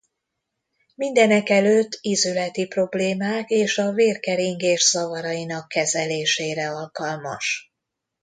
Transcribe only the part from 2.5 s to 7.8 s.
problémák és a vérkeringés zavarainak kezelésére alkalmas.